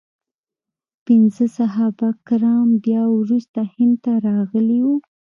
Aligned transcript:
پنځه 1.05 1.45
صحابه 1.57 2.09
کرام 2.27 2.69
بیا 2.83 3.03
وروسته 3.19 3.59
هند 3.75 3.95
ته 4.03 4.11
راغلي 4.27 4.79
وو. 4.83 4.95